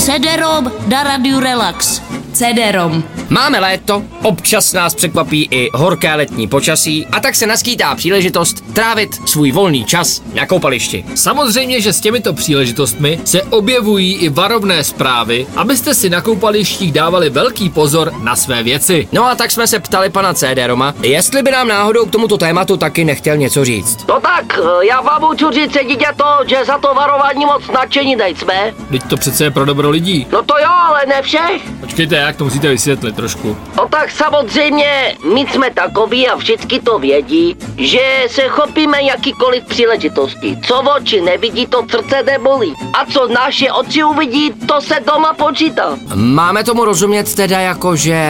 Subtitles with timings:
[0.00, 1.04] CD-ROM na
[1.44, 2.00] Relax.
[2.32, 3.02] CD-ROM.
[3.28, 9.28] Máme léto, občas nás překvapí i horké letní počasí a tak se naskýtá příležitost trávit
[9.28, 11.04] svůj volný čas na koupališti.
[11.14, 17.30] Samozřejmě, že s těmito příležitostmi se objevují i varovné zprávy, abyste si na koupalištích dávali
[17.30, 19.08] velký pozor na své věci.
[19.12, 22.38] No a tak jsme se ptali pana CD Roma, jestli by nám náhodou k tomuto
[22.38, 23.98] tématu taky nechtěl něco říct.
[24.08, 28.74] No tak, já vám můžu říct dítě to, že za to varování moc nadšení nejsme.
[28.90, 30.26] Teď to přece je pro dobro lidí.
[30.32, 30.58] No to
[31.06, 31.62] ne všech.
[31.80, 33.56] Počkejte, jak to musíte vysvětlit trošku.
[33.76, 40.58] No tak samozřejmě, my jsme takoví a všichni to vědí, že se chopíme jakýkoliv příležitosti.
[40.66, 42.74] Co oči nevidí, to srdce nebolí.
[42.92, 45.96] A co naše oči uvidí, to se doma počítá.
[46.14, 48.20] Máme tomu rozumět teda jako, že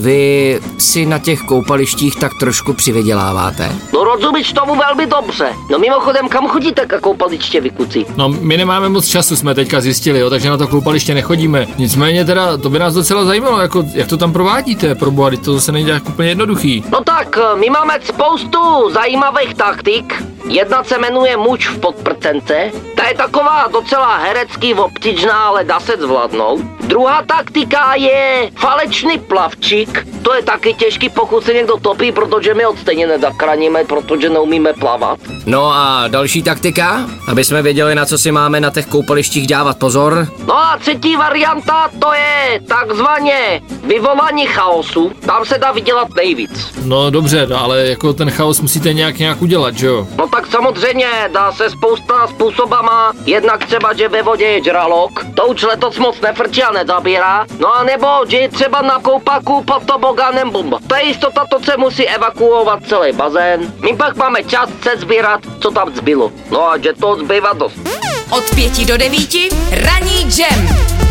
[0.00, 3.72] vy si na těch koupalištích tak trošku přivyděláváte?
[3.94, 5.52] No rozumíš tomu velmi dobře.
[5.70, 8.06] No mimochodem, kam chodíte ka koupaliště, vy kuci?
[8.16, 11.66] No, my nemáme moc času, jsme teďka zjistili, jo, takže na to koupaliště nechodíme.
[11.78, 15.54] Nicméně teda, to by nás docela zajímalo, jako, jak to tam provádíte, pro boha, to
[15.54, 16.84] zase není tak úplně jednoduchý.
[16.92, 20.22] No tak, my máme spoustu zajímavých taktik.
[20.48, 22.70] Jedna se jmenuje Muč v podprcence.
[22.96, 26.60] Ta je taková docela herecký obtičná, ale dá se zvládnout.
[26.80, 30.06] Druhá taktika je falečný plavčík.
[30.22, 34.72] To je taky těžký, pokud se někdo topí, protože my od stejně nezakraníme, protože neumíme
[34.72, 35.18] plavat.
[35.46, 39.78] No a další taktika, aby jsme věděli, na co si máme na těch koupalištích dávat
[39.78, 40.28] pozor.
[40.46, 45.12] No a třetí varianta, to je takzvaně vyvolání chaosu.
[45.26, 46.72] Tam se dá vydělat nejvíc.
[46.84, 50.06] No dobře, no, ale jako ten chaos musíte nějak nějak udělat, že jo?
[50.18, 53.12] No samozřejmě, dá se spousta způsobama.
[53.24, 57.46] Jednak třeba, že ve vodě je žralok, to už letos moc nefrčí a nezabírá.
[57.58, 60.78] No a nebo, že je třeba na koupaku pod toboganem bomba.
[60.86, 63.72] To je jistota, to se musí evakuovat celý bazén.
[63.80, 66.32] My pak máme čas se sbírat, co tam zbylo.
[66.50, 67.78] No a že to zbývá dost.
[68.30, 71.09] Od pěti do devíti ranní jam.